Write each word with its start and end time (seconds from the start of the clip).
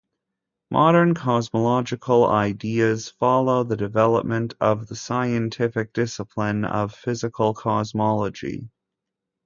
Modern 0.71 1.13
cosmological 1.13 2.25
ideas 2.25 3.09
follow 3.09 3.63
the 3.63 3.77
development 3.77 4.55
of 4.59 4.87
the 4.87 4.95
scientific 4.95 5.93
discipline 5.93 6.65
of 6.65 6.95
physical 6.95 7.53
cosmology. 7.53 8.71